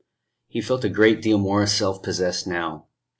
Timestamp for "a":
0.83-0.89